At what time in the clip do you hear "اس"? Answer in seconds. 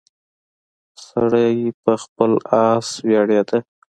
2.65-2.87